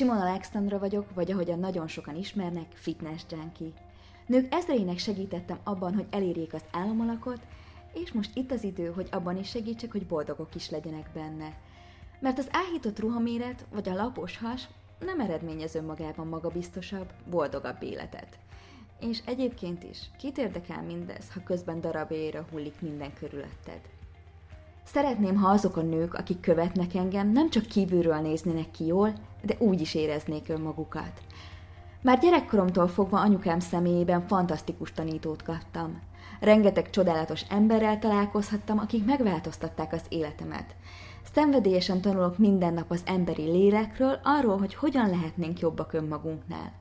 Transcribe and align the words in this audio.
Simon 0.00 0.20
Alexandra 0.20 0.78
vagyok, 0.78 1.14
vagy 1.14 1.30
ahogyan 1.30 1.58
nagyon 1.58 1.88
sokan 1.88 2.16
ismernek, 2.16 2.66
fitness 2.72 3.22
junkie. 3.30 3.70
Nők 4.26 4.54
ezreinek 4.54 4.98
segítettem 4.98 5.58
abban, 5.64 5.94
hogy 5.94 6.06
elérjék 6.10 6.54
az 6.54 6.64
álomalakot, 6.72 7.40
és 7.92 8.12
most 8.12 8.30
itt 8.34 8.50
az 8.50 8.64
idő, 8.64 8.92
hogy 8.92 9.08
abban 9.10 9.36
is 9.36 9.48
segítsek, 9.48 9.92
hogy 9.92 10.06
boldogok 10.06 10.54
is 10.54 10.70
legyenek 10.70 11.10
benne. 11.14 11.58
Mert 12.20 12.38
az 12.38 12.48
áhított 12.50 12.98
ruhaméret 12.98 13.66
vagy 13.70 13.88
a 13.88 13.94
lapos 13.94 14.38
has 14.38 14.68
nem 14.98 15.20
eredményez 15.20 15.74
önmagában 15.74 16.26
magabiztosabb, 16.26 17.12
boldogabb 17.30 17.82
életet. 17.82 18.38
És 19.00 19.22
egyébként 19.24 19.84
is, 19.84 20.10
kit 20.18 20.38
érdekel 20.38 20.82
mindez, 20.82 21.32
ha 21.32 21.42
közben 21.42 21.80
darabjaira 21.80 22.46
hullik 22.50 22.80
minden 22.80 23.12
körülötted? 23.14 23.80
Szeretném, 24.92 25.36
ha 25.36 25.48
azok 25.48 25.76
a 25.76 25.82
nők, 25.82 26.14
akik 26.14 26.40
követnek 26.40 26.94
engem, 26.94 27.32
nem 27.32 27.50
csak 27.50 27.66
kívülről 27.66 28.16
néznének 28.16 28.70
ki 28.70 28.86
jól, 28.86 29.12
de 29.42 29.56
úgy 29.58 29.80
is 29.80 29.94
éreznék 29.94 30.48
önmagukat. 30.48 31.22
Már 32.02 32.18
gyerekkoromtól 32.18 32.88
fogva 32.88 33.20
anyukám 33.20 33.60
személyében 33.60 34.26
fantasztikus 34.26 34.92
tanítót 34.92 35.42
kaptam. 35.42 36.00
Rengeteg 36.40 36.90
csodálatos 36.90 37.42
emberrel 37.48 37.98
találkozhattam, 37.98 38.78
akik 38.78 39.04
megváltoztatták 39.04 39.92
az 39.92 40.02
életemet. 40.08 40.74
Szenvedélyesen 41.34 42.00
tanulok 42.00 42.38
minden 42.38 42.74
nap 42.74 42.90
az 42.90 43.02
emberi 43.04 43.44
lélekről, 43.44 44.20
arról, 44.22 44.58
hogy 44.58 44.74
hogyan 44.74 45.10
lehetnénk 45.10 45.60
jobbak 45.60 45.92
önmagunknál. 45.92 46.72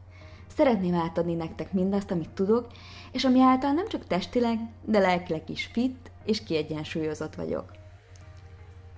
Szeretném 0.56 0.94
átadni 0.94 1.34
nektek 1.34 1.74
mindazt, 1.74 2.12
amit 2.12 2.30
tudok, 2.30 2.68
és 3.12 3.26
ami 3.26 3.42
által 3.42 3.72
nem 3.72 3.88
csak 3.88 4.08
testileg, 4.08 4.60
de 4.86 5.00
lelkileg 5.00 5.50
is 5.50 5.66
fit 5.66 6.12
és 6.26 6.44
kiegyensúlyozott 6.44 7.36
vagyok. 7.36 7.79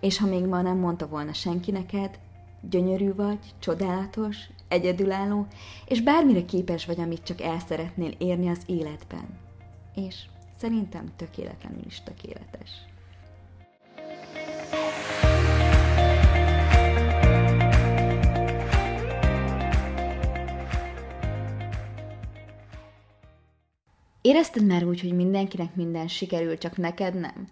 És 0.01 0.17
ha 0.17 0.27
még 0.27 0.45
ma 0.45 0.61
nem 0.61 0.77
mondta 0.77 1.07
volna 1.07 1.33
senki 1.33 1.71
neked, 1.71 2.19
gyönyörű 2.69 3.13
vagy, 3.13 3.39
csodálatos, 3.59 4.37
egyedülálló, 4.67 5.47
és 5.85 6.01
bármire 6.01 6.45
képes 6.45 6.85
vagy, 6.85 6.99
amit 6.99 7.23
csak 7.23 7.41
el 7.41 7.59
szeretnél 7.59 8.13
érni 8.17 8.49
az 8.49 8.61
életben. 8.65 9.39
És 9.95 10.15
szerintem 10.57 11.11
tökéletlenül 11.15 11.83
is 11.85 12.01
tökéletes. 12.03 12.71
Érezted 24.21 24.65
már 24.65 24.83
úgy, 24.83 25.01
hogy 25.01 25.13
mindenkinek 25.13 25.75
minden 25.75 26.07
sikerül, 26.07 26.57
csak 26.57 26.77
neked 26.77 27.19
nem? 27.19 27.47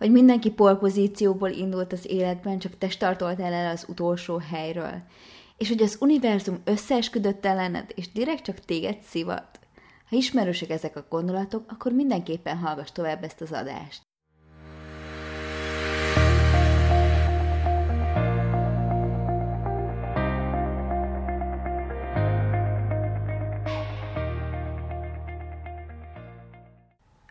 Hogy 0.00 0.10
mindenki 0.10 0.50
polpozícióból 0.50 1.50
indult 1.50 1.92
az 1.92 2.10
életben, 2.10 2.58
csak 2.58 2.78
te 2.78 2.88
startoltál 2.88 3.52
el 3.52 3.70
az 3.70 3.84
utolsó 3.88 4.38
helyről. 4.38 5.02
És 5.56 5.68
hogy 5.68 5.82
az 5.82 5.96
univerzum 6.00 6.60
összeesküdött 6.64 7.44
ellened, 7.44 7.92
és 7.94 8.12
direkt 8.12 8.44
csak 8.44 8.58
téged 8.58 9.00
szivat. 9.00 9.60
Ha 10.08 10.16
ismerősek 10.16 10.70
ezek 10.70 10.96
a 10.96 11.06
gondolatok, 11.08 11.64
akkor 11.68 11.92
mindenképpen 11.92 12.56
hallgass 12.56 12.90
tovább 12.92 13.24
ezt 13.24 13.40
az 13.40 13.52
adást. 13.52 14.02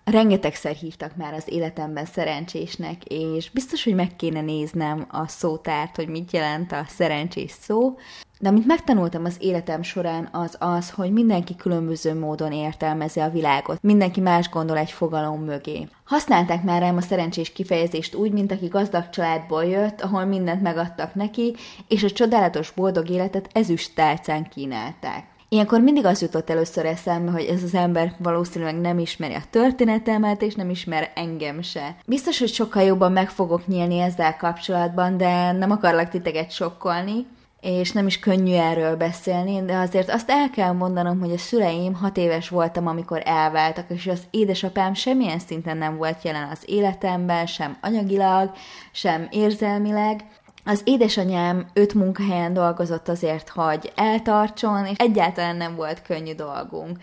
Rengetegszer 0.10 0.76
hívtak 0.76 1.16
már 1.16 1.34
az 1.34 1.44
életemben 1.46 2.06
szerencsésnek, 2.06 3.04
és 3.06 3.50
biztos, 3.50 3.84
hogy 3.84 3.96
meg 3.96 4.16
kéne 4.16 4.42
néznem 4.42 5.06
a 5.10 5.28
szótárt, 5.28 5.96
hogy 5.96 6.08
mit 6.08 6.32
jelent 6.32 6.72
a 6.72 6.86
szerencsés 6.88 7.52
szó, 7.52 7.96
de 8.40 8.50
amit 8.50 8.66
megtanultam 8.66 9.26
az 9.26 9.36
életem 9.40 9.82
során, 9.82 10.30
az 10.32 10.56
az, 10.60 10.90
hogy 10.90 11.12
mindenki 11.12 11.56
különböző 11.56 12.20
módon 12.20 12.52
értelmezi 12.52 13.20
a 13.20 13.30
világot. 13.30 13.82
Mindenki 13.82 14.20
más 14.20 14.50
gondol 14.50 14.78
egy 14.78 14.92
fogalom 14.92 15.44
mögé. 15.44 15.88
Használták 16.04 16.64
már 16.64 16.82
rám 16.82 16.98
a 16.98 17.02
szerencsés 17.02 17.52
kifejezést 17.52 18.16
úgy, 18.16 18.32
mint 18.32 18.52
aki 18.52 18.68
gazdag 18.68 19.10
családból 19.10 19.66
jött, 19.66 20.02
ahol 20.02 20.26
mindent 20.26 20.62
megadtak 20.62 21.14
neki, 21.14 21.56
és 21.88 22.04
a 22.04 22.12
csodálatos 22.12 22.72
boldog 22.72 23.10
életet 23.10 23.50
ezüst 23.54 23.96
tálcán 23.96 24.50
kínálták. 24.50 25.38
Ilyenkor 25.52 25.82
mindig 25.82 26.06
az 26.06 26.22
jutott 26.22 26.50
először 26.50 26.86
eszembe, 26.86 27.32
hogy 27.32 27.46
ez 27.46 27.64
az 27.64 27.74
ember 27.74 28.14
valószínűleg 28.18 28.80
nem 28.80 29.00
ismeri 29.00 29.34
a 29.34 29.42
történetemet, 29.50 30.42
és 30.42 30.56
nem 30.56 30.70
ismer 30.70 31.12
engem 31.16 31.62
se. 31.62 31.96
Biztos, 32.06 32.40
hogy 32.40 32.54
sokkal 32.54 32.84
jobban 32.84 33.12
meg 33.12 33.30
fogok 33.30 33.68
nyílni 33.68 34.00
ezzel 34.00 34.38
kapcsolatban, 34.38 35.18
de 35.18 35.52
nem 35.52 35.72
akarlak 35.72 36.10
titeket 36.10 36.52
sokkolni, 36.52 37.26
és 37.62 37.92
nem 37.92 38.08
is 38.08 38.20
könnyű 38.20 38.54
erről 38.54 38.96
beszélni, 38.96 39.66
de 39.66 39.78
azért 39.78 40.10
azt 40.10 40.30
el 40.30 40.50
kell 40.50 40.72
mondanom, 40.72 41.20
hogy 41.20 41.32
a 41.32 41.38
szüleim 41.38 41.94
hat 41.94 42.18
éves 42.18 42.50
voltam, 42.50 42.88
amikor 42.88 43.22
elváltak, 43.26 43.86
és 43.90 44.08
az 44.08 44.22
édesapám 44.30 44.94
semmilyen 44.94 45.40
szinten 45.40 45.78
nem 45.78 45.98
volt 45.98 46.24
jelen 46.24 46.50
az 46.52 46.60
életemben, 46.66 47.46
sem 47.46 47.78
anyagilag, 47.82 48.52
sem 48.92 49.28
érzelmileg, 49.32 50.26
az 50.64 50.82
édesanyám 50.84 51.70
öt 51.74 51.94
munkahelyen 51.94 52.54
dolgozott 52.54 53.08
azért, 53.08 53.50
hogy 53.50 53.92
eltartson, 53.96 54.86
és 54.86 54.98
egyáltalán 54.98 55.56
nem 55.56 55.76
volt 55.76 56.02
könnyű 56.02 56.34
dolgunk. 56.34 56.98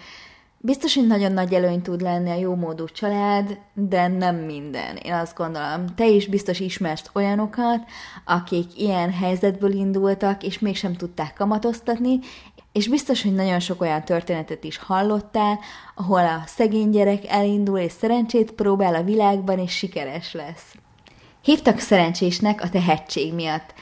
Biztos, 0.58 0.94
hogy 0.94 1.06
nagyon 1.06 1.32
nagy 1.32 1.54
előny 1.54 1.82
tud 1.82 2.00
lenni 2.00 2.30
a 2.30 2.34
jó 2.34 2.54
módú 2.54 2.84
család, 2.84 3.58
de 3.74 4.08
nem 4.08 4.36
minden. 4.36 4.96
Én 4.96 5.12
azt 5.12 5.36
gondolom, 5.36 5.86
te 5.94 6.06
is 6.06 6.26
biztos 6.26 6.60
ismersz 6.60 7.10
olyanokat, 7.12 7.84
akik 8.24 8.80
ilyen 8.80 9.12
helyzetből 9.12 9.72
indultak, 9.72 10.42
és 10.42 10.58
mégsem 10.58 10.92
tudták 10.92 11.34
kamatoztatni, 11.34 12.18
és 12.72 12.88
biztos, 12.88 13.22
hogy 13.22 13.34
nagyon 13.34 13.60
sok 13.60 13.80
olyan 13.80 14.04
történetet 14.04 14.64
is 14.64 14.78
hallottál, 14.78 15.58
ahol 15.94 16.24
a 16.24 16.42
szegény 16.46 16.90
gyerek 16.90 17.26
elindul 17.28 17.78
és 17.78 17.92
szerencsét 17.92 18.52
próbál 18.52 18.94
a 18.94 19.02
világban, 19.02 19.58
és 19.58 19.76
sikeres 19.76 20.32
lesz. 20.32 20.74
Hívtak 21.46 21.78
szerencsésnek 21.78 22.62
a 22.62 22.68
tehetség 22.68 23.34
miatt. 23.34 23.74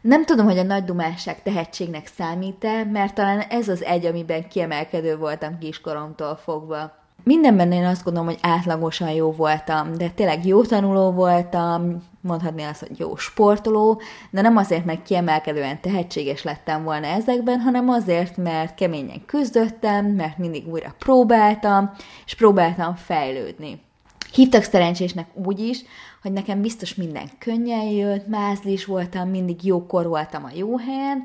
Nem 0.00 0.24
tudom, 0.24 0.46
hogy 0.46 0.58
a 0.58 0.62
nagy 0.62 0.84
dumásság 0.84 1.42
tehetségnek 1.42 2.06
számít-e, 2.16 2.84
mert 2.84 3.14
talán 3.14 3.40
ez 3.40 3.68
az 3.68 3.84
egy, 3.84 4.06
amiben 4.06 4.48
kiemelkedő 4.48 5.16
voltam 5.16 5.58
kiskoromtól 5.58 6.36
fogva. 6.36 6.92
Mindenben 7.22 7.72
én 7.72 7.84
azt 7.84 8.04
gondolom, 8.04 8.28
hogy 8.28 8.38
átlagosan 8.40 9.10
jó 9.10 9.32
voltam, 9.32 9.94
de 9.94 10.08
tényleg 10.08 10.46
jó 10.46 10.62
tanuló 10.62 11.10
voltam, 11.10 12.02
mondhatni 12.20 12.62
azt, 12.62 12.80
hogy 12.80 12.98
jó 12.98 13.16
sportoló, 13.16 14.00
de 14.30 14.40
nem 14.40 14.56
azért, 14.56 14.84
mert 14.84 15.02
kiemelkedően 15.02 15.80
tehetséges 15.80 16.42
lettem 16.42 16.84
volna 16.84 17.06
ezekben, 17.06 17.60
hanem 17.60 17.88
azért, 17.88 18.36
mert 18.36 18.74
keményen 18.74 19.24
küzdöttem, 19.26 20.06
mert 20.06 20.38
mindig 20.38 20.68
újra 20.68 20.94
próbáltam, 20.98 21.90
és 22.26 22.34
próbáltam 22.34 22.94
fejlődni. 22.94 23.84
Hívtak 24.32 24.62
szerencsésnek 24.62 25.26
úgy 25.34 25.60
is, 25.60 25.84
hogy 26.26 26.34
nekem 26.34 26.60
biztos 26.60 26.94
minden 26.94 27.28
könnyen 27.38 27.84
jött, 27.84 28.26
mázlis 28.26 28.84
voltam, 28.84 29.28
mindig 29.28 29.64
jókor 29.64 30.06
voltam 30.06 30.44
a 30.44 30.50
jó 30.54 30.78
helyen, 30.78 31.24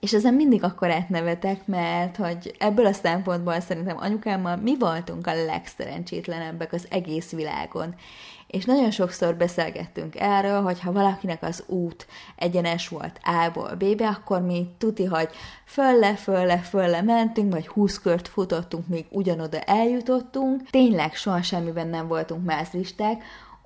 és 0.00 0.12
ezen 0.12 0.34
mindig 0.34 0.64
akkor 0.64 0.90
átnevetek, 0.90 1.66
mert 1.66 2.16
hogy 2.16 2.54
ebből 2.58 2.86
a 2.86 2.92
szempontból 2.92 3.60
szerintem 3.60 3.96
anyukámmal 3.98 4.56
mi 4.56 4.76
voltunk 4.78 5.26
a 5.26 5.44
legszerencsétlenebbek 5.44 6.72
az 6.72 6.86
egész 6.90 7.30
világon. 7.30 7.94
És 8.46 8.64
nagyon 8.64 8.90
sokszor 8.90 9.36
beszélgettünk 9.36 10.20
erről, 10.20 10.62
hogy 10.62 10.80
ha 10.80 10.92
valakinek 10.92 11.42
az 11.42 11.64
út 11.66 12.06
egyenes 12.36 12.88
volt 12.88 13.20
A-ból 13.22 13.74
B-be, 13.74 14.06
akkor 14.06 14.42
mi 14.42 14.66
tuti, 14.78 15.04
hogy 15.04 15.28
fölle, 15.64 16.14
fölle, 16.14 16.58
fölle 16.58 17.02
mentünk, 17.02 17.52
vagy 17.52 17.68
20 17.68 17.98
kört 17.98 18.28
futottunk, 18.28 18.88
még 18.88 19.06
ugyanoda 19.10 19.60
eljutottunk. 19.60 20.70
Tényleg 20.70 21.14
soha 21.14 21.42
semmiben 21.42 21.88
nem 21.88 22.08
voltunk 22.08 22.44
mázlisták, 22.44 23.22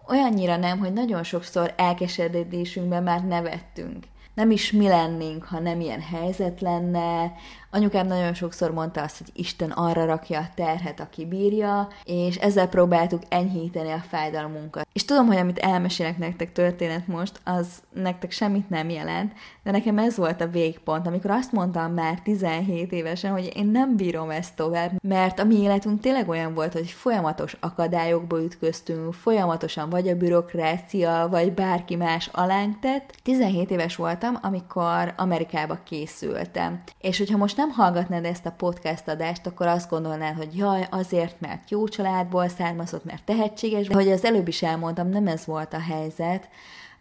olyannyira 0.09 0.57
nem, 0.57 0.79
hogy 0.79 0.93
nagyon 0.93 1.23
sokszor 1.23 1.75
elkeseredésünkben 1.77 3.03
már 3.03 3.25
nevettünk. 3.25 4.05
Nem 4.35 4.51
is 4.51 4.73
mi 4.73 4.89
lennénk, 4.89 5.45
ha 5.45 5.59
nem 5.59 5.81
ilyen 5.81 6.01
helyzet 6.01 6.61
lenne, 6.61 7.33
Anyukám 7.75 8.07
nagyon 8.07 8.35
sokszor 8.35 8.73
mondta 8.73 9.03
azt, 9.03 9.19
hogy 9.19 9.31
Isten 9.33 9.71
arra 9.71 10.05
rakja 10.05 10.39
a 10.39 10.49
terhet, 10.55 11.01
aki 11.01 11.27
bírja, 11.27 11.89
és 12.05 12.37
ezzel 12.37 12.69
próbáltuk 12.69 13.23
enyhíteni 13.29 13.91
a 13.91 14.05
fájdalmunkat. 14.09 14.82
És 14.93 15.05
tudom, 15.05 15.27
hogy 15.27 15.37
amit 15.37 15.59
elmesélek 15.59 16.19
nektek 16.19 16.53
történet 16.53 17.07
most, 17.07 17.41
az 17.45 17.67
nektek 17.93 18.31
semmit 18.31 18.69
nem 18.69 18.89
jelent, 18.89 19.33
de 19.63 19.71
nekem 19.71 19.99
ez 19.99 20.17
volt 20.17 20.41
a 20.41 20.47
végpont, 20.47 21.07
amikor 21.07 21.31
azt 21.31 21.53
mondtam 21.53 21.93
már 21.93 22.21
17 22.23 22.93
évesen, 22.93 23.33
hogy 23.33 23.53
én 23.55 23.67
nem 23.67 23.97
bírom 23.97 24.31
ezt 24.31 24.57
tovább, 24.57 24.91
mert 25.03 25.39
a 25.39 25.45
mi 25.45 25.61
életünk 25.61 26.01
tényleg 26.01 26.29
olyan 26.29 26.55
volt, 26.55 26.73
hogy 26.73 26.91
folyamatos 26.91 27.57
akadályokba 27.61 28.43
ütköztünk, 28.43 29.15
folyamatosan 29.15 29.91
vagy 29.91 30.09
a 30.09 30.17
bürokrácia, 30.17 31.29
vagy 31.31 31.53
bárki 31.53 31.97
más 31.97 32.29
alánk 32.33 32.79
tett. 32.79 33.15
17 33.23 33.71
éves 33.71 33.97
voltam, 33.97 34.39
amikor 34.43 35.15
Amerikába 35.17 35.79
készültem. 35.85 36.83
És 37.01 37.19
hogyha 37.19 37.37
most 37.37 37.57
nem 37.57 37.71
hallgatnád 37.71 38.25
ezt 38.25 38.47
a 38.47 38.55
podcast 38.57 39.09
adást, 39.09 39.47
akkor 39.47 39.67
azt 39.67 39.91
gondolnád, 39.91 40.37
hogy 40.37 40.57
jaj, 40.57 40.87
azért, 40.91 41.41
mert 41.41 41.71
jó 41.71 41.89
családból 41.89 42.49
származott, 42.49 43.05
mert 43.05 43.25
tehetséges, 43.25 43.89
hogy 43.89 44.11
az 44.11 44.25
előbb 44.25 44.49
is 44.49 44.63
elmondtam, 44.63 44.81
nem 45.09 45.27
ez 45.27 45.47
volt 45.47 45.75
a 45.75 45.81
helyzet. 45.81 46.49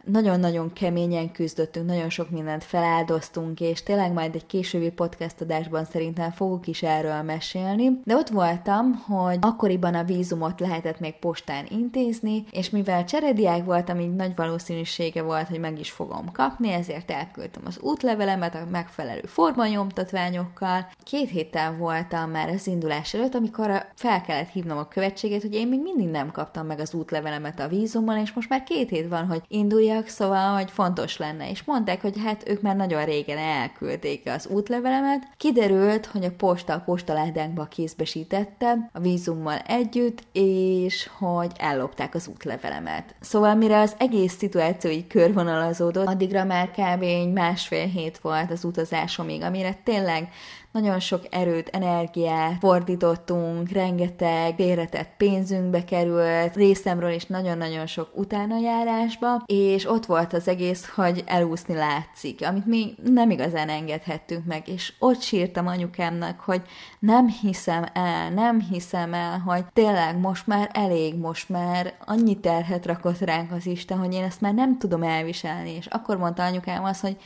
Nagyon-nagyon 0.04 0.74
keményen 0.74 1.32
küzdöttünk, 1.32 1.86
nagyon 1.86 2.10
sok 2.10 2.30
mindent 2.30 2.64
feláldoztunk, 2.64 3.60
és 3.60 3.84
tényleg 3.84 4.14
majd 4.14 4.36
egy 4.36 4.46
későbbi 4.46 4.92
podcast 4.92 5.42
adásban 5.42 5.86
szerintem 5.86 6.32
fogok 6.32 6.68
is 6.68 6.84
erről 6.84 7.22
mesélni. 7.22 8.00
De 8.04 8.16
ott 8.16 8.30
voltam, 8.30 8.94
hogy 8.94 9.38
akkoriban 9.42 9.94
a 9.94 10.04
vízumot 10.04 10.60
lehetett 10.60 11.00
még 11.00 11.14
postán 11.20 11.66
intézni, 11.70 12.46
és 12.52 12.70
mivel 12.70 13.06
cserediák 13.06 13.66
voltam, 13.66 14.00
így 14.00 14.16
nagy 14.16 14.36
valószínűsége 14.36 15.22
volt, 15.22 15.48
hogy 15.48 15.60
meg 15.60 15.80
is 15.80 15.92
fogom 15.92 16.32
kapni, 16.32 16.72
ezért 16.72 17.12
elküldtem 17.12 17.64
az 17.66 17.80
útlevelemet 17.80 18.56
a 18.56 18.68
megfelelő 18.72 19.22
formanyomtatványokkal. 19.26 20.90
Két 21.04 21.30
héttel 21.30 21.76
voltam 21.78 22.30
már 22.30 22.50
az 22.50 22.68
indulás 22.68 23.14
előtt, 23.14 23.36
amikor 23.36 23.86
fel 23.96 24.22
kellett 24.22 24.50
hívnom 24.50 24.78
a 24.78 24.88
követséget, 24.88 25.42
hogy 25.42 25.54
én 25.54 25.68
még 25.68 25.82
mindig 25.82 26.08
nem 26.08 26.32
kaptam 26.32 26.66
meg 26.66 26.80
az 26.80 26.94
útlevelemet 26.94 27.60
a 27.60 27.68
vízummal, 27.68 28.18
és 28.18 28.34
most 28.34 28.50
már 28.50 28.64
két 28.64 28.90
hét 28.90 29.08
van, 29.08 29.26
hogy 29.26 29.42
induljak, 29.92 30.08
szóval, 30.08 30.54
hogy 30.56 30.72
fontos 30.72 31.18
lenne. 31.18 31.50
És 31.50 31.64
mondták, 31.64 32.02
hogy 32.02 32.16
hát 32.24 32.50
ők 32.50 32.62
már 32.62 32.76
nagyon 32.76 33.06
régen 33.06 33.38
elküldték 33.38 34.30
az 34.30 34.48
útlevelemet. 34.48 35.28
Kiderült, 35.38 36.06
hogy 36.06 36.24
a 36.24 36.32
posta 36.38 36.74
a 36.74 36.80
postaládánkba 36.80 37.66
kézbesítette 37.66 38.90
a 38.94 39.00
vízummal 39.00 39.58
együtt, 39.58 40.24
és 40.32 41.10
hogy 41.18 41.52
ellopták 41.58 42.16
az 42.16 42.28
útlevelemet. 42.28 43.16
Szóval 43.20 43.56
mire 43.56 43.80
az 43.80 43.96
egész 43.98 44.38
szituáció 44.38 44.92
így 44.92 45.08
körvonalazódott, 45.08 46.08
addigra 46.08 46.44
már 46.44 46.72
kb. 46.72 47.34
másfél 47.34 47.86
hét 47.86 48.18
volt 48.18 48.52
az 48.52 48.64
utazásomig, 48.64 49.42
amire 49.42 49.78
tényleg 49.84 50.30
nagyon 50.72 51.00
sok 51.00 51.24
erőt, 51.30 51.70
energiát 51.70 52.58
fordítottunk, 52.60 53.70
rengeteg 53.70 54.56
félretett 54.56 55.10
pénzünkbe 55.18 55.84
került, 55.84 56.56
részemről 56.56 57.12
is 57.12 57.26
nagyon-nagyon 57.26 57.88
sok 57.88 58.10
utánajárásba, 58.14 59.44
és 59.46 59.90
ott 59.90 60.06
volt 60.06 60.34
az 60.34 60.48
egész, 60.48 60.90
hogy 60.90 61.24
elúszni 61.26 61.74
látszik, 61.74 62.46
amit 62.48 62.66
mi 62.66 62.94
nem 63.04 63.30
igazán 63.30 63.70
engedhettünk 63.70 64.46
meg, 64.46 64.68
és 64.68 64.94
ott 65.00 65.22
sírtam 65.22 65.68
anyukámnak, 65.68 66.40
hogy 66.40 66.62
nem 67.00 67.28
hiszem 67.28 67.86
el, 67.94 68.30
nem 68.30 68.60
hiszem 68.60 69.14
el, 69.14 69.40
hogy 69.40 69.66
tényleg 69.74 70.20
most 70.20 70.48
már 70.48 70.70
elég, 70.74 71.18
most 71.18 71.50
már 71.50 71.94
annyi 72.06 72.40
terhet 72.40 72.86
rakott 72.86 73.20
ránk 73.20 73.52
az 73.52 73.66
Isten, 73.66 73.98
hogy 73.98 74.14
én 74.14 74.24
ezt 74.24 74.42
már 74.42 74.54
nem 74.54 74.78
tudom 74.78 75.04
elviselni, 75.04 75.76
és 75.76 75.86
akkor 75.86 76.18
mondta 76.18 76.44
anyukám 76.44 76.84
azt, 76.84 77.02
hogy 77.02 77.18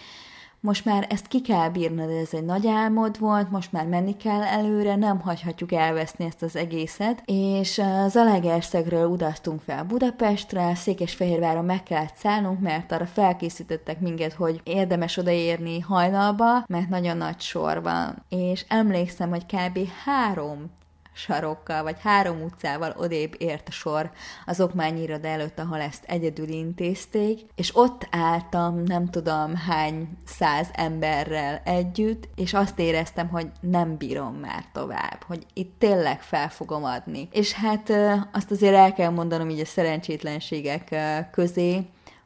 most 0.65 0.85
már 0.85 1.07
ezt 1.09 1.27
ki 1.27 1.41
kell 1.41 1.69
bírnod, 1.69 2.09
ez 2.09 2.29
egy 2.31 2.45
nagy 2.45 2.67
álmod 2.67 3.19
volt, 3.19 3.51
most 3.51 3.71
már 3.71 3.85
menni 3.85 4.17
kell 4.17 4.41
előre, 4.41 4.95
nem 4.95 5.19
hagyhatjuk 5.19 5.71
elveszni 5.71 6.25
ezt 6.25 6.41
az 6.41 6.55
egészet, 6.55 7.21
és 7.25 7.81
Zalaegerszegről 8.07 9.07
udaztunk 9.07 9.61
fel 9.61 9.83
Budapestre, 9.83 10.75
Székesfehérváron 10.75 11.65
meg 11.65 11.83
kellett 11.83 12.15
szállnunk, 12.15 12.59
mert 12.59 12.91
arra 12.91 13.05
felkészítettek 13.05 13.99
minket, 13.99 14.33
hogy 14.33 14.61
érdemes 14.63 15.17
odaérni 15.17 15.79
hajnalba, 15.79 16.63
mert 16.67 16.89
nagyon 16.89 17.17
nagy 17.17 17.39
sor 17.39 17.81
van. 17.81 18.25
És 18.29 18.65
emlékszem, 18.67 19.29
hogy 19.29 19.45
kb. 19.45 19.79
három 20.05 20.71
sarokkal, 21.15 21.83
vagy 21.83 21.95
három 22.01 22.41
utcával 22.41 22.95
odébb 22.97 23.35
ért 23.37 23.67
a 23.67 23.71
sor 23.71 24.11
az 24.45 24.61
okmányiroda 24.61 25.27
előtt, 25.27 25.59
ahol 25.59 25.79
ezt 25.79 26.03
egyedül 26.07 26.47
intézték, 26.47 27.39
és 27.55 27.75
ott 27.75 28.07
álltam 28.11 28.83
nem 28.83 29.09
tudom 29.09 29.55
hány 29.55 30.17
száz 30.25 30.67
emberrel 30.73 31.61
együtt, 31.65 32.27
és 32.35 32.53
azt 32.53 32.79
éreztem, 32.79 33.27
hogy 33.27 33.47
nem 33.59 33.97
bírom 33.97 34.35
már 34.35 34.65
tovább, 34.73 35.23
hogy 35.27 35.45
itt 35.53 35.79
tényleg 35.79 36.21
fel 36.21 36.49
fogom 36.49 36.83
adni. 36.83 37.27
És 37.31 37.53
hát 37.53 37.93
azt 38.31 38.51
azért 38.51 38.75
el 38.75 38.93
kell 38.93 39.09
mondanom 39.09 39.49
így 39.49 39.59
a 39.59 39.65
szerencsétlenségek 39.65 40.95
közé, 41.31 41.85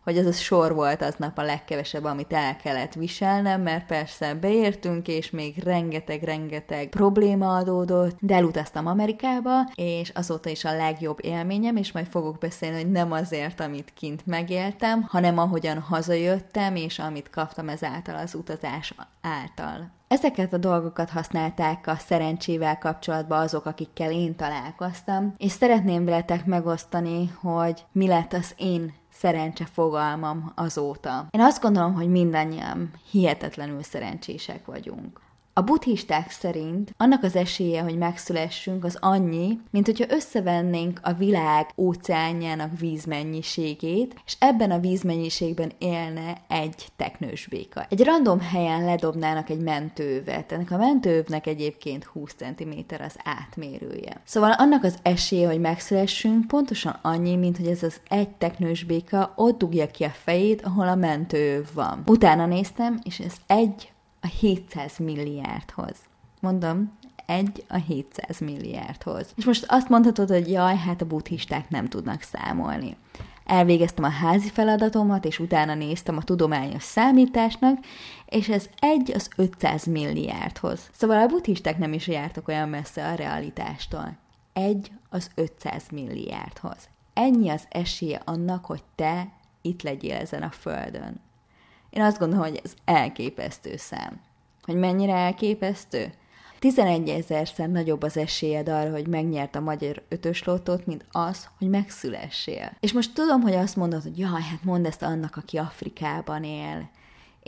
hogy 0.09 0.17
az 0.17 0.25
a 0.25 0.31
sor 0.31 0.73
volt 0.73 1.01
aznap 1.01 1.37
a 1.37 1.41
legkevesebb, 1.41 2.03
amit 2.03 2.33
el 2.33 2.55
kellett 2.55 2.93
viselnem, 2.93 3.61
mert 3.61 3.85
persze 3.85 4.33
beértünk, 4.33 5.07
és 5.07 5.29
még 5.29 5.63
rengeteg-rengeteg 5.63 6.89
probléma 6.89 7.55
adódott, 7.55 8.17
de 8.19 8.35
elutaztam 8.35 8.87
Amerikába, 8.87 9.71
és 9.75 10.09
azóta 10.09 10.49
is 10.49 10.65
a 10.65 10.75
legjobb 10.75 11.17
élményem, 11.21 11.75
és 11.75 11.91
majd 11.91 12.07
fogok 12.07 12.37
beszélni, 12.37 12.81
hogy 12.81 12.91
nem 12.91 13.11
azért, 13.11 13.59
amit 13.59 13.93
kint 13.93 14.25
megéltem, 14.25 15.05
hanem 15.07 15.37
ahogyan 15.37 15.79
hazajöttem, 15.79 16.75
és 16.75 16.99
amit 16.99 17.29
kaptam 17.29 17.69
ezáltal 17.69 18.15
az 18.15 18.35
utazás 18.35 18.93
által. 19.21 19.91
Ezeket 20.07 20.53
a 20.53 20.57
dolgokat 20.57 21.09
használták 21.09 21.87
a 21.87 21.95
szerencsével 21.95 22.77
kapcsolatban 22.77 23.39
azok, 23.39 23.65
akikkel 23.65 24.11
én 24.11 24.35
találkoztam, 24.35 25.33
és 25.37 25.51
szeretném 25.51 26.05
veletek 26.05 26.45
megosztani, 26.45 27.31
hogy 27.41 27.85
mi 27.91 28.07
lett 28.07 28.33
az 28.33 28.53
én 28.57 28.93
szerencse 29.19 29.65
fogalmam 29.65 30.51
azóta. 30.55 31.27
Én 31.31 31.41
azt 31.41 31.61
gondolom, 31.61 31.93
hogy 31.93 32.07
mindannyian 32.09 32.91
hihetetlenül 33.11 33.83
szerencsések 33.83 34.65
vagyunk. 34.65 35.19
A 35.59 35.63
buddhisták 35.63 36.31
szerint 36.31 36.93
annak 36.97 37.23
az 37.23 37.35
esélye, 37.35 37.81
hogy 37.81 37.97
megszülessünk, 37.97 38.83
az 38.83 38.97
annyi, 38.99 39.59
mint 39.71 39.85
hogyha 39.85 40.05
összevennénk 40.09 40.99
a 41.03 41.13
világ 41.13 41.69
óceánjának 41.77 42.79
vízmennyiségét, 42.79 44.15
és 44.25 44.35
ebben 44.39 44.71
a 44.71 44.79
vízmennyiségben 44.79 45.71
élne 45.77 46.41
egy 46.47 46.87
teknős 46.95 47.47
béka. 47.47 47.85
Egy 47.89 48.03
random 48.03 48.39
helyen 48.39 48.85
ledobnának 48.85 49.49
egy 49.49 49.59
mentővet. 49.59 50.51
Ennek 50.51 50.71
a 50.71 50.77
mentővnek 50.77 51.47
egyébként 51.47 52.03
20 52.03 52.33
cm 52.33 52.71
az 53.03 53.15
átmérője. 53.23 54.21
Szóval 54.23 54.51
annak 54.51 54.83
az 54.83 54.97
esélye, 55.01 55.47
hogy 55.47 55.59
megszülessünk, 55.59 56.47
pontosan 56.47 56.99
annyi, 57.01 57.35
mint 57.35 57.57
hogy 57.57 57.67
ez 57.67 57.83
az 57.83 58.01
egy 58.09 58.29
teknős 58.29 58.83
béka 58.83 59.33
ott 59.35 59.57
dugja 59.57 59.87
ki 59.87 60.03
a 60.03 60.13
fejét, 60.23 60.61
ahol 60.61 60.87
a 60.87 60.95
mentőv 60.95 61.65
van. 61.73 62.03
Utána 62.05 62.45
néztem, 62.45 62.99
és 63.03 63.19
ez 63.19 63.33
egy 63.47 63.91
a 64.21 64.27
700 64.27 64.97
milliárdhoz. 64.97 65.95
Mondom, 66.39 66.91
egy 67.25 67.63
a 67.67 67.77
700 67.77 68.39
milliárdhoz. 68.39 69.33
És 69.35 69.45
most 69.45 69.65
azt 69.67 69.89
mondhatod, 69.89 70.29
hogy 70.29 70.49
jaj, 70.51 70.77
hát 70.77 71.01
a 71.01 71.05
buddhisták 71.05 71.69
nem 71.69 71.87
tudnak 71.87 72.21
számolni. 72.21 72.97
Elvégeztem 73.45 74.03
a 74.03 74.09
házi 74.09 74.49
feladatomat, 74.49 75.25
és 75.25 75.39
utána 75.39 75.73
néztem 75.73 76.17
a 76.17 76.23
tudományos 76.23 76.83
számításnak, 76.83 77.77
és 78.25 78.49
ez 78.49 78.69
egy 78.79 79.11
az 79.11 79.29
500 79.35 79.85
milliárdhoz. 79.85 80.89
Szóval 80.93 81.21
a 81.21 81.27
buddhisták 81.27 81.77
nem 81.77 81.93
is 81.93 82.07
jártak 82.07 82.47
olyan 82.47 82.69
messze 82.69 83.07
a 83.07 83.15
realitástól. 83.15 84.17
Egy 84.53 84.91
az 85.09 85.31
500 85.35 85.83
milliárdhoz. 85.91 86.89
Ennyi 87.13 87.49
az 87.49 87.63
esélye 87.69 88.21
annak, 88.25 88.65
hogy 88.65 88.83
te 88.95 89.31
itt 89.61 89.81
legyél 89.81 90.15
ezen 90.15 90.41
a 90.41 90.49
földön. 90.49 91.19
Én 91.89 92.01
azt 92.01 92.19
gondolom, 92.19 92.45
hogy 92.45 92.61
ez 92.63 92.73
elképesztő 92.85 93.77
szám. 93.77 94.21
Hogy 94.61 94.75
mennyire 94.75 95.13
elképesztő? 95.13 96.13
11 96.59 97.09
ezerszer 97.09 97.69
nagyobb 97.69 98.03
az 98.03 98.17
esélyed 98.17 98.69
arra, 98.69 98.91
hogy 98.91 99.07
megnyert 99.07 99.55
a 99.55 99.59
magyar 99.59 100.03
ötös 100.09 100.43
lotót, 100.43 100.85
mint 100.85 101.05
az, 101.11 101.47
hogy 101.57 101.69
megszülessél. 101.69 102.77
És 102.79 102.93
most 102.93 103.13
tudom, 103.13 103.41
hogy 103.41 103.53
azt 103.53 103.75
mondod, 103.75 104.03
hogy 104.03 104.17
jaj, 104.17 104.41
hát 104.41 104.63
mondd 104.63 104.85
ezt 104.85 105.01
annak, 105.01 105.35
aki 105.35 105.57
Afrikában 105.57 106.43
él 106.43 106.89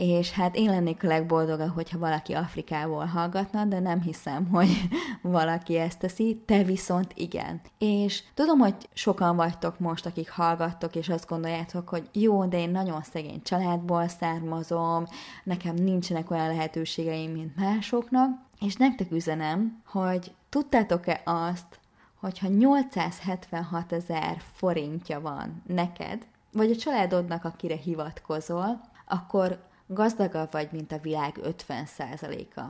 és 0.04 0.30
hát 0.30 0.56
én 0.56 0.70
lennék 0.70 1.04
a 1.04 1.06
legboldogabb, 1.06 1.74
hogyha 1.74 1.98
valaki 1.98 2.32
Afrikából 2.32 3.04
hallgatna, 3.04 3.64
de 3.64 3.78
nem 3.78 4.00
hiszem, 4.00 4.48
hogy 4.48 4.88
valaki 5.22 5.76
ezt 5.76 5.98
teszi, 5.98 6.42
te 6.46 6.62
viszont 6.62 7.12
igen. 7.14 7.60
És 7.78 8.22
tudom, 8.34 8.58
hogy 8.58 8.74
sokan 8.92 9.36
vagytok 9.36 9.78
most, 9.78 10.06
akik 10.06 10.30
hallgattok, 10.30 10.96
és 10.96 11.08
azt 11.08 11.28
gondoljátok, 11.28 11.88
hogy 11.88 12.08
jó, 12.12 12.44
de 12.44 12.58
én 12.58 12.70
nagyon 12.70 13.02
szegény 13.02 13.42
családból 13.42 14.08
származom, 14.08 15.04
nekem 15.44 15.74
nincsenek 15.74 16.30
olyan 16.30 16.46
lehetőségeim, 16.46 17.32
mint 17.32 17.56
másoknak, 17.56 18.30
és 18.60 18.76
nektek 18.76 19.10
üzenem, 19.10 19.82
hogy 19.86 20.32
tudtátok-e 20.48 21.20
azt, 21.24 21.80
hogyha 22.20 22.48
876 22.48 23.92
ezer 23.92 24.36
forintja 24.52 25.20
van 25.20 25.62
neked, 25.66 26.26
vagy 26.52 26.70
a 26.70 26.76
családodnak, 26.76 27.44
akire 27.44 27.76
hivatkozol, 27.76 28.80
akkor 29.06 29.70
gazdagabb 29.86 30.52
vagy, 30.52 30.68
mint 30.72 30.92
a 30.92 30.98
világ 30.98 31.38
50%-a. 31.42 32.62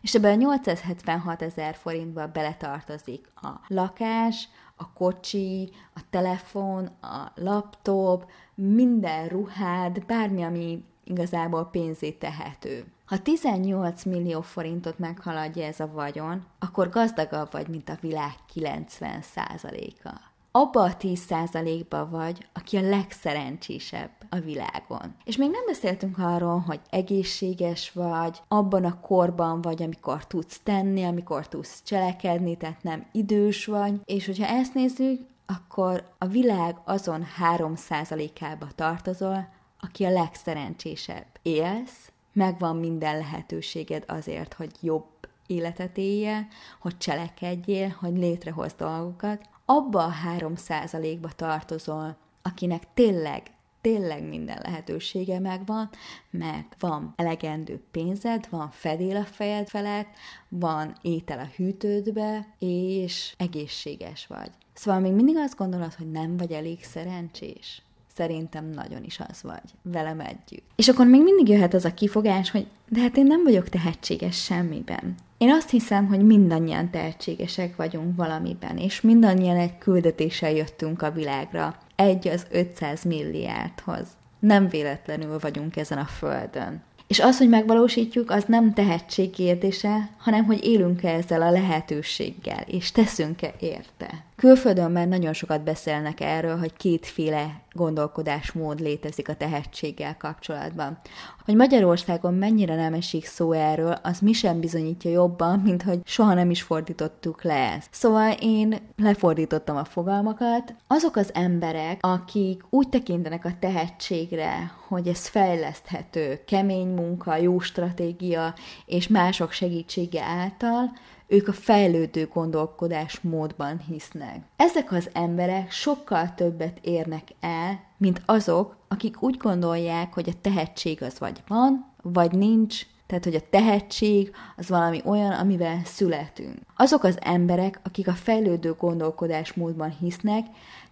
És 0.00 0.14
ebben 0.14 0.32
a 0.32 0.36
876 0.36 1.42
ezer 1.42 1.74
forintba 1.74 2.26
beletartozik 2.26 3.30
a 3.34 3.48
lakás, 3.66 4.48
a 4.76 4.92
kocsi, 4.92 5.72
a 5.94 6.00
telefon, 6.10 6.84
a 6.86 7.32
laptop, 7.34 8.30
minden 8.54 9.28
ruhád, 9.28 10.04
bármi, 10.04 10.42
ami 10.42 10.84
igazából 11.04 11.64
pénzét 11.64 12.18
tehető. 12.18 12.84
Ha 13.06 13.18
18 13.18 14.04
millió 14.04 14.40
forintot 14.40 14.98
meghaladja 14.98 15.66
ez 15.66 15.80
a 15.80 15.92
vagyon, 15.92 16.44
akkor 16.58 16.88
gazdagabb 16.88 17.52
vagy, 17.52 17.68
mint 17.68 17.88
a 17.88 17.98
világ 18.00 18.32
90%-a 18.54 20.29
abba 20.52 20.82
a 20.82 20.96
10%-ba 20.96 22.08
vagy, 22.08 22.46
aki 22.52 22.76
a 22.76 22.88
legszerencsésebb 22.88 24.10
a 24.28 24.38
világon. 24.38 25.14
És 25.24 25.36
még 25.36 25.50
nem 25.50 25.66
beszéltünk 25.66 26.18
arról, 26.18 26.58
hogy 26.58 26.80
egészséges 26.90 27.92
vagy, 27.92 28.38
abban 28.48 28.84
a 28.84 29.00
korban 29.00 29.60
vagy, 29.60 29.82
amikor 29.82 30.26
tudsz 30.26 30.60
tenni, 30.62 31.04
amikor 31.04 31.48
tudsz 31.48 31.82
cselekedni, 31.82 32.56
tehát 32.56 32.82
nem 32.82 33.06
idős 33.12 33.66
vagy, 33.66 34.00
és 34.04 34.26
hogyha 34.26 34.46
ezt 34.46 34.74
nézzük, 34.74 35.28
akkor 35.46 36.04
a 36.18 36.26
világ 36.26 36.76
azon 36.84 37.26
3%-ába 37.56 38.66
tartozol, 38.74 39.48
aki 39.80 40.04
a 40.04 40.10
legszerencsésebb. 40.10 41.26
Élsz, 41.42 42.10
megvan 42.32 42.76
minden 42.76 43.18
lehetőséged 43.18 44.04
azért, 44.06 44.52
hogy 44.52 44.70
jobb 44.80 45.06
életet 45.46 45.96
élje, 45.96 46.48
hogy 46.80 46.98
cselekedjél, 46.98 47.96
hogy 48.00 48.16
létrehozd 48.16 48.76
dolgokat, 48.76 49.48
abba 49.72 50.04
a 50.04 50.08
három 50.08 50.54
százalékba 50.54 51.28
tartozol, 51.36 52.16
akinek 52.42 52.82
tényleg 52.94 53.42
tényleg 53.80 54.28
minden 54.28 54.58
lehetősége 54.62 55.38
megvan, 55.38 55.90
mert 56.30 56.76
van 56.78 57.14
elegendő 57.16 57.82
pénzed, 57.90 58.46
van 58.50 58.70
fedél 58.70 59.16
a 59.16 59.24
fejed 59.24 59.68
felett, 59.68 60.08
van 60.48 60.96
étel 61.02 61.38
a 61.38 61.48
hűtődbe, 61.56 62.54
és 62.58 63.34
egészséges 63.36 64.26
vagy. 64.26 64.50
Szóval 64.72 65.00
még 65.00 65.12
mindig 65.12 65.36
azt 65.36 65.56
gondolod, 65.56 65.94
hogy 65.94 66.10
nem 66.10 66.36
vagy 66.36 66.52
elég 66.52 66.84
szerencsés? 66.84 67.82
Szerintem 68.20 68.70
nagyon 68.74 69.04
is 69.04 69.20
az 69.28 69.42
vagy, 69.42 69.70
velem 69.82 70.20
együtt. 70.20 70.70
És 70.76 70.88
akkor 70.88 71.06
még 71.06 71.22
mindig 71.22 71.48
jöhet 71.48 71.74
az 71.74 71.84
a 71.84 71.94
kifogás, 71.94 72.50
hogy 72.50 72.66
de 72.88 73.00
hát 73.00 73.16
én 73.16 73.26
nem 73.26 73.42
vagyok 73.42 73.68
tehetséges 73.68 74.42
semmiben. 74.42 75.14
Én 75.38 75.50
azt 75.50 75.70
hiszem, 75.70 76.06
hogy 76.06 76.26
mindannyian 76.26 76.90
tehetségesek 76.90 77.76
vagyunk 77.76 78.16
valamiben, 78.16 78.76
és 78.76 79.00
mindannyian 79.00 79.56
egy 79.56 79.78
küldetéssel 79.78 80.50
jöttünk 80.50 81.02
a 81.02 81.10
világra. 81.10 81.76
Egy 81.96 82.28
az 82.28 82.46
500 82.50 83.04
milliárdhoz. 83.04 84.06
Nem 84.38 84.68
véletlenül 84.68 85.38
vagyunk 85.38 85.76
ezen 85.76 85.98
a 85.98 86.04
földön. 86.04 86.82
És 87.06 87.20
az, 87.20 87.38
hogy 87.38 87.48
megvalósítjuk, 87.48 88.30
az 88.30 88.44
nem 88.46 88.74
tehetség 88.74 89.30
kérdése, 89.30 90.10
hanem 90.18 90.44
hogy 90.44 90.64
élünk-e 90.64 91.08
ezzel 91.08 91.42
a 91.42 91.50
lehetőséggel, 91.50 92.64
és 92.66 92.92
teszünk-e 92.92 93.54
érte. 93.60 94.24
Külföldön 94.40 94.90
már 94.90 95.08
nagyon 95.08 95.32
sokat 95.32 95.62
beszélnek 95.62 96.20
erről, 96.20 96.58
hogy 96.58 96.72
kétféle 96.76 97.62
gondolkodásmód 97.72 98.80
létezik 98.80 99.28
a 99.28 99.34
tehetséggel 99.34 100.16
kapcsolatban. 100.16 100.98
Hogy 101.44 101.54
Magyarországon 101.54 102.34
mennyire 102.34 102.74
nem 102.74 102.94
esik 102.94 103.26
szó 103.26 103.52
erről, 103.52 103.96
az 104.02 104.18
mi 104.18 104.32
sem 104.32 104.60
bizonyítja 104.60 105.10
jobban, 105.10 105.58
mint 105.58 105.82
hogy 105.82 106.00
soha 106.04 106.34
nem 106.34 106.50
is 106.50 106.62
fordítottuk 106.62 107.42
le 107.42 107.72
ezt. 107.72 107.88
Szóval 107.90 108.34
én 108.40 108.78
lefordítottam 108.96 109.76
a 109.76 109.84
fogalmakat. 109.84 110.74
Azok 110.86 111.16
az 111.16 111.30
emberek, 111.34 111.98
akik 112.00 112.62
úgy 112.70 112.88
tekintenek 112.88 113.44
a 113.44 113.56
tehetségre, 113.60 114.72
hogy 114.88 115.08
ez 115.08 115.26
fejleszthető, 115.26 116.40
kemény 116.46 116.88
munka, 116.88 117.36
jó 117.36 117.58
stratégia 117.58 118.54
és 118.86 119.08
mások 119.08 119.52
segítsége 119.52 120.22
által, 120.22 120.90
ők 121.30 121.48
a 121.48 121.52
fejlődő 121.52 122.28
gondolkodásmódban 122.32 123.78
hisznek. 123.78 124.42
Ezek 124.56 124.92
az 124.92 125.10
emberek 125.12 125.70
sokkal 125.70 126.34
többet 126.34 126.78
érnek 126.80 127.28
el, 127.40 127.80
mint 127.96 128.22
azok, 128.26 128.76
akik 128.88 129.22
úgy 129.22 129.36
gondolják, 129.36 130.14
hogy 130.14 130.28
a 130.28 130.40
tehetség 130.40 131.02
az 131.02 131.18
vagy 131.18 131.42
van, 131.48 131.92
vagy 132.02 132.32
nincs, 132.32 132.86
tehát, 133.06 133.24
hogy 133.24 133.34
a 133.34 133.48
tehetség 133.50 134.32
az 134.56 134.68
valami 134.68 135.00
olyan, 135.04 135.32
amivel 135.32 135.80
születünk. 135.84 136.58
Azok 136.76 137.04
az 137.04 137.18
emberek, 137.20 137.80
akik 137.82 138.08
a 138.08 138.12
fejlődő 138.12 138.74
gondolkodásmódban 138.78 139.96
hisznek, 140.00 140.46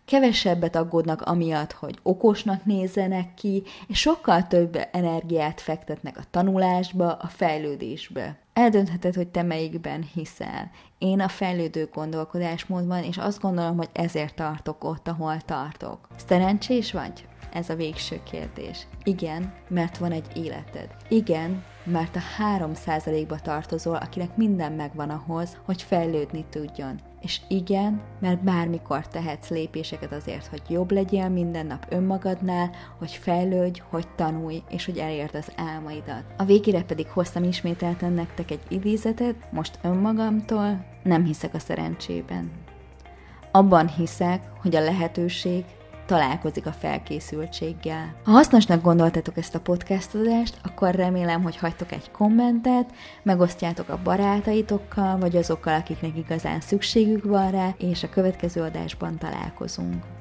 kevesebbet 0.04 0.76
aggódnak 0.76 1.22
amiatt, 1.22 1.72
hogy 1.72 1.98
okosnak 2.02 2.64
nézzenek 2.64 3.34
ki, 3.34 3.62
és 3.86 3.98
sokkal 3.98 4.46
több 4.46 4.78
energiát 4.92 5.60
fektetnek 5.60 6.16
a 6.16 6.22
tanulásba, 6.30 7.12
a 7.12 7.26
fejlődésbe. 7.26 8.38
Eldöntheted, 8.58 9.14
hogy 9.14 9.28
te 9.28 9.42
melyikben 9.42 10.02
hiszel. 10.14 10.70
Én 10.98 11.20
a 11.20 11.28
fejlődő 11.28 11.88
gondolkodásmódban, 11.92 13.02
és 13.02 13.16
azt 13.16 13.40
gondolom, 13.40 13.76
hogy 13.76 13.88
ezért 13.92 14.34
tartok 14.34 14.84
ott, 14.84 15.08
ahol 15.08 15.40
tartok. 15.40 16.08
Szerencsés 16.26 16.92
vagy? 16.92 17.26
Ez 17.52 17.68
a 17.68 17.74
végső 17.74 18.20
kérdés. 18.30 18.86
Igen, 19.02 19.52
mert 19.68 19.98
van 19.98 20.12
egy 20.12 20.26
életed. 20.36 20.94
Igen, 21.08 21.64
mert 21.84 22.16
a 22.16 22.20
3%-ba 22.58 23.38
tartozol, 23.38 23.96
akinek 23.96 24.36
minden 24.36 24.72
megvan 24.72 25.10
ahhoz, 25.10 25.56
hogy 25.64 25.82
fejlődni 25.82 26.44
tudjon. 26.50 27.00
És 27.20 27.40
igen, 27.48 28.00
mert 28.20 28.42
bármikor 28.42 29.08
tehetsz 29.08 29.48
lépéseket 29.48 30.12
azért, 30.12 30.46
hogy 30.46 30.62
jobb 30.68 30.90
legyél 30.90 31.28
minden 31.28 31.66
nap 31.66 31.86
önmagadnál, 31.88 32.70
hogy 32.98 33.10
fejlődj, 33.10 33.80
hogy 33.90 34.08
tanulj, 34.16 34.62
és 34.68 34.84
hogy 34.84 34.98
elérd 34.98 35.34
az 35.34 35.52
álmaidat. 35.56 36.24
A 36.36 36.44
végére 36.44 36.82
pedig 36.82 37.08
hoztam 37.08 37.42
ismételten 37.42 38.12
nektek 38.12 38.50
egy 38.50 38.62
idézetet, 38.68 39.52
most 39.52 39.78
önmagamtól, 39.82 40.84
nem 41.02 41.24
hiszek 41.24 41.54
a 41.54 41.58
szerencsében. 41.58 42.50
Abban 43.50 43.88
hiszek, 43.88 44.42
hogy 44.60 44.76
a 44.76 44.80
lehetőség 44.80 45.64
találkozik 46.08 46.66
a 46.66 46.72
felkészültséggel. 46.72 48.14
Ha 48.24 48.30
hasznosnak 48.30 48.82
gondoltatok 48.82 49.36
ezt 49.36 49.54
a 49.54 49.60
podcast 49.60 50.14
adást, 50.14 50.58
akkor 50.62 50.94
remélem, 50.94 51.42
hogy 51.42 51.56
hagytok 51.56 51.92
egy 51.92 52.10
kommentet, 52.10 52.90
megosztjátok 53.22 53.88
a 53.88 54.00
barátaitokkal, 54.04 55.18
vagy 55.18 55.36
azokkal, 55.36 55.74
akiknek 55.74 56.16
igazán 56.16 56.60
szükségük 56.60 57.24
van 57.24 57.50
rá, 57.50 57.74
és 57.78 58.02
a 58.02 58.08
következő 58.08 58.60
adásban 58.60 59.18
találkozunk. 59.18 60.17